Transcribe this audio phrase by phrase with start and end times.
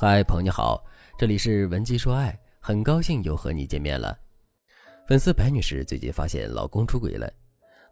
[0.00, 0.80] 嗨，朋友你好，
[1.18, 4.16] 这里是文姬说爱，很高兴又和你见面了。
[5.08, 7.28] 粉丝白女士最近发现老公出轨了，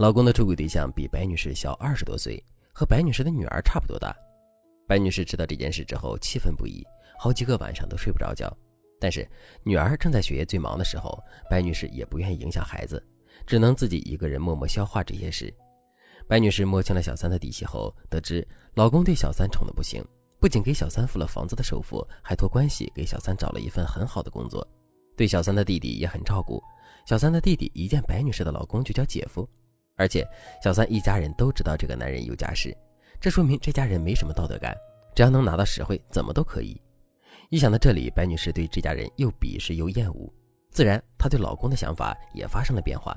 [0.00, 2.44] 老公的出轨对象比白女士小二十多岁，
[2.74, 4.12] 和白女士的女儿差不多大。
[4.88, 6.84] 白女士知道这件事之后，气愤不已，
[7.20, 8.52] 好几个晚上都睡不着觉。
[8.98, 9.24] 但是
[9.62, 11.16] 女儿正在学业最忙的时候，
[11.48, 13.00] 白女士也不愿意影响孩子，
[13.46, 15.54] 只能自己一个人默默消化这些事。
[16.26, 18.44] 白女士摸清了小三的底细后，得知
[18.74, 20.04] 老公对小三宠得不行。
[20.42, 24.66] 不仅给小三付了房子的首付，还托关系给小三找了一份很好的工作，
[25.16, 26.60] 对小三的弟弟也很照顾。
[27.06, 29.48] 小三的弟弟一见白女士的老公就叫姐夫，
[29.94, 30.26] 而且
[30.60, 32.76] 小三一家人都知道这个男人有家室，
[33.20, 34.76] 这说明这家人没什么道德感，
[35.14, 36.76] 只要能拿到实惠，怎么都可以。
[37.50, 40.28] 一想到这里，白女士对这家人又鄙视又厌恶，
[40.72, 43.16] 自然她对老公的想法也发生了变化。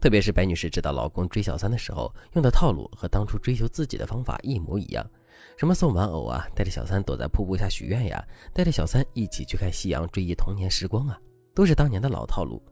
[0.00, 5.08] 特别是白女士知道老公追小三的时候用的套路和当初追求自己的方法一模一样。
[5.56, 11.18] 什么送玩偶啊，带着小三躲在瀑布下许愿呀，带着小三一起去看夕阳，追忆童年时光啊，
[11.54, 12.62] 都是当年的老套路。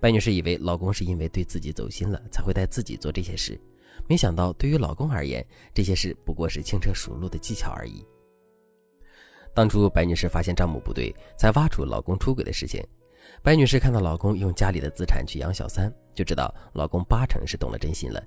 [0.00, 3.60] 白女士以为老公是因为对自己走心了，才会带自己做这些事，
[4.08, 8.04] 没想到对于老公而言，这些事不过是轻车熟路的技巧而已。
[9.54, 12.82] 当初白女士发现账目不对，才挖出老公出轨的事情。
[13.42, 18.22] 白女士看到老公用家里的资产去养小三，就知道老公八成是动了真心了。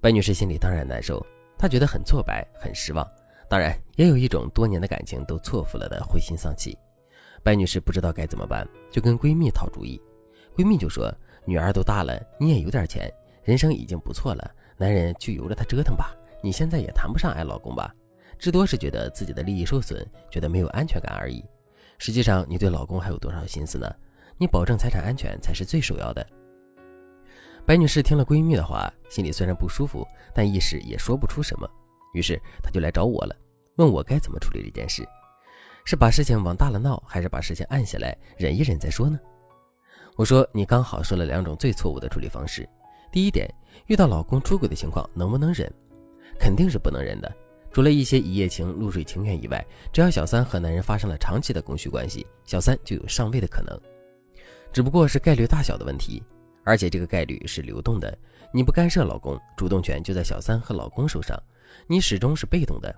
[0.00, 1.24] 白女士心里当然难受。
[1.58, 3.06] 她觉得很挫败，很失望，
[3.48, 6.76] 当然也有一种多年的感情都错付了的灰心丧气。
[7.42, 10.00] 白女士不知道该怎么办，就跟闺蜜讨主意。
[10.56, 11.12] 闺蜜就说
[11.44, 13.12] ：“女儿都大了，你也有点钱，
[13.44, 16.14] 人生已经不错了，男人就由着他折腾吧。
[16.42, 17.94] 你现在也谈不上爱老公吧，
[18.38, 21.44] 至多是觉得自己的利益受损，觉得没有安全感而已。
[21.98, 23.90] 实际上，你对老公还有多少心思呢？
[24.38, 26.26] 你保证财产安全才是最首要的。”
[27.66, 31.68] 白女士听了闺蜜的话，心里虽然不舒服，但一时也说不出什么。
[32.14, 33.36] 于是她就来找我了，
[33.74, 35.04] 问我该怎么处理这件事，
[35.84, 39.18] 是把事情往大了闹，还是把事情按下来忍一忍再说呢？
[40.14, 42.66] 我说你刚好说了两种最错误的处理方式。
[43.10, 43.52] 第一点，
[43.86, 45.68] 遇到老公出轨的情况能不能忍？
[46.38, 47.34] 肯定是不能忍的。
[47.72, 53.76] 除了一些一夜情、露水情缘以外，只要小三和男人发生了长期的供需关系，小三就有上位的可能，
[54.72, 56.22] 只不过是概率大小的问题。
[56.66, 58.18] 而且这个概率是流动的，
[58.52, 61.40] 你不干涉老公，主动权就在小三和老公手上，
[61.86, 62.92] 你始终是被动的。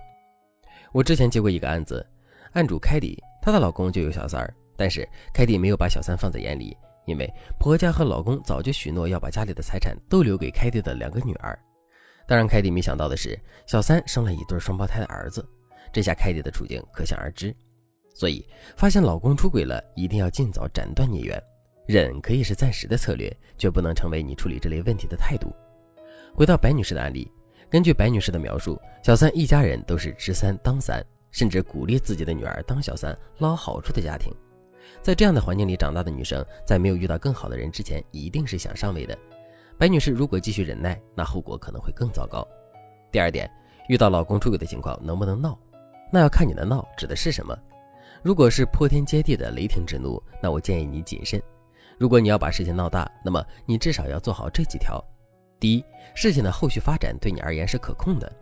[0.90, 2.04] 我之前接过一个案子，
[2.52, 6.74] 案主凯蒂，她的老公就有小三儿，但是凯蒂没有把小三放在眼里，
[7.04, 7.30] 因为
[7.60, 11.58] 婆家和老公早就许诺要把家里的财产都留给凯蒂的两个女儿。
[12.26, 15.46] 当然，凯蒂没想到的是，小三生了一对双胞胎的儿子，
[15.92, 17.54] 这下凯蒂的处境可想而知。
[18.14, 18.46] 所以，
[18.76, 21.38] 发现老公出轨了，一定要尽早斩断孽缘。
[21.88, 25.50] 忍可以是暂时的策略，却不能成为你处理这类问题的态度。
[26.34, 27.32] 回到白女士的案例，
[27.70, 34.30] 根据白女士的描述，小三一家人都是知三当三，甚至鼓励自己的女儿当小三捞好处的家庭。
[35.00, 39.16] 在这样的环境里长大的女生，在没有遇到更好的人之前，一定是想上位的。
[39.78, 42.46] 白女士如果继续忍耐，那后果可能会更糟糕。
[43.10, 43.50] 第二点，
[43.88, 45.58] 遇到老公出轨的情况，能不能闹？
[46.12, 47.58] 那要看你的闹指的是什么。
[48.22, 51.42] 如果是破天接地的雷霆之怒，那我建议你谨慎。
[51.98, 55.02] 如果你要把事情闹大，那么你至少要做好这几条：
[55.58, 58.32] 第一，事情的后续发展对你而言是可控的，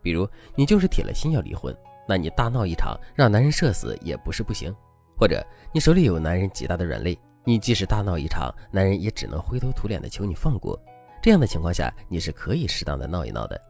[0.00, 1.76] 比如你就是铁了心要离婚，
[2.08, 4.72] 那你大闹一场，让男人社死也不是不行；
[5.18, 10.78] 或者你手里有男人极大的软肋，你即使大闹一场，男人也只能灰头土脸的求你放过。
[11.20, 13.60] 这样的情况下，你是可以适当的闹一闹的。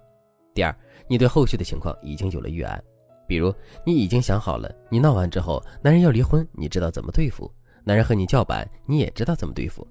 [0.54, 0.74] 第二，
[1.09, 2.82] 你对后续的情况已经有了预案，
[3.26, 3.53] 比如
[3.84, 7.53] 你已经想好了，你闹完之后，男人要离婚，你知道怎么对付。
[7.84, 9.87] 男人和你叫板，你也知道怎么对付；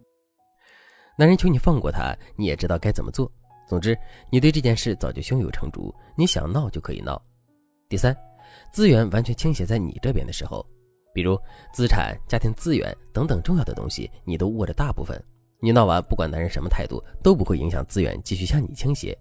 [1.17, 3.31] 男人求你放过他，你也知道该怎么做。
[3.67, 3.97] 总之，
[4.29, 7.21] 你对这件事早就胸有成竹，你想闹就可以闹。
[7.87, 8.15] 第三，
[8.71, 10.65] 资源完全倾斜在你这边的时候，
[11.13, 11.39] 比如
[11.73, 15.21] 资产、家庭资源等等重要的东西，你都握着大部分。
[15.61, 19.17] 你闹完，不管男人什么态度，都不会影响资源继续向你倾斜。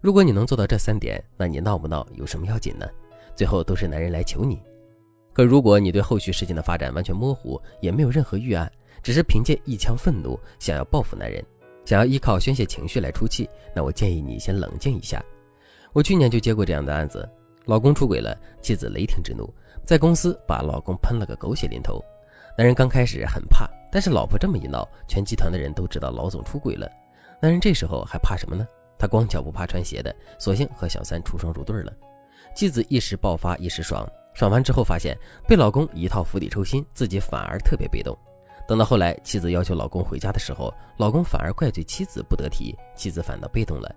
[0.00, 2.88] 如果你能做到这三点，那你闹不闹有什么要紧呢？
[3.36, 4.62] 最后都是男人来求你。
[5.34, 8.70] 可如果你对后续事情的发展完全模糊，也没有任何预案，
[9.02, 11.44] 只是凭借一腔愤怒想要报复男人，
[11.84, 15.22] 想要依靠宣泄情绪来出气，那我建议你先冷静一下。
[15.92, 17.28] 我去年就接过这样的案子，
[17.64, 19.52] 老公出轨了，妻子雷霆之怒，
[19.84, 22.00] 在公司把老公喷了个狗血淋头。
[22.56, 26.88] 男人刚开始很怕，但是老婆这么一闹，全集团的人都知道老总出轨了。
[27.42, 28.64] 男人这时候还怕什么呢？
[28.96, 31.92] 他光脚不怕穿鞋的，索性和小三出双入对了。
[32.54, 34.08] 妻子一时爆发一时爽。
[34.34, 35.16] 爽完之后，发现
[35.48, 38.16] 被老公一套釜底抽薪，自己反而特别被动。
[38.66, 43.94] 等到后来，妻子要求老公回家的时候，老公反而怪罪妻子不得体，妻子反倒被动了。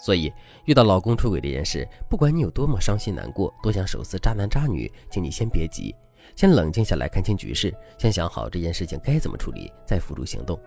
[0.00, 0.32] 所以，
[0.64, 5.94] 遇到老公出轨这件事，不管你有多么伤心难过，多想手撕渣男渣女，请你先别急，
[6.34, 10.58] 先冷静下来，看清局势，先想好这件事情该怎么处理，再付诸行动。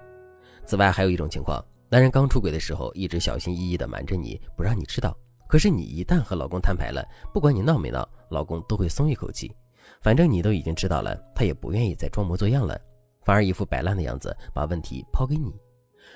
[0.66, 5.18] 此外，还有一种情况，男人刚出轨的时候，一直小心翼翼地瞒着你，不让你知道。
[5.48, 7.04] 可是你一旦和老公摊牌了，
[7.34, 9.54] 不管你闹没闹，老公都会松一口气，
[10.02, 12.80] 反正你都已经知道了，他也不愿意再装模作样了，
[13.24, 15.54] 反而一副摆烂的样子，把问题抛给你。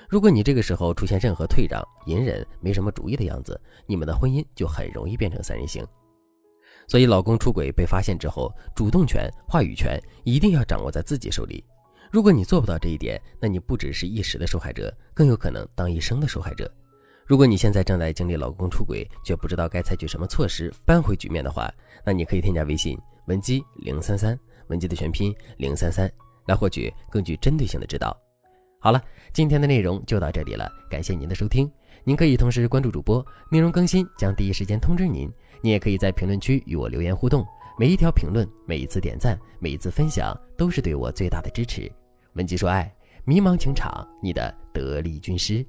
[0.09, 5.85] 如果你这个时候出现任何退让、隐忍、没什么主意的样子，你们的婚姻就很容易变成三人行。
[6.87, 11.63] 所以，老公出轨被发现之后，主动权、话语权一定要掌握在自己手里。
[12.11, 16.71] 如果你做不到这一点，那你不只是一时的受害者，更有可能当一生的受害者。
[17.27, 21.73] 如果你现在正在经历老公出轨，却不知道该采取什么措施扳回局面的话，
[22.05, 22.95] 那你可以添加微信
[23.25, 26.07] 文姬零三三，文姬的全拼零三三，
[26.45, 28.15] 来获取更具针对性的指导。
[28.79, 29.01] 好了，
[29.33, 31.67] 今天的内容就到这里了，感谢您的收听。
[32.03, 35.27] 您可以同时关注主播，内容更新将第一时间通知您。
[35.63, 37.43] 您也可以在评论区与我留言互动，
[37.79, 41.91] 每一条评论、每一次点赞、每一次分享，都是对我最大的支持。
[42.33, 42.93] 文姬说爱，
[43.23, 45.65] 迷茫情场，你的得力军师。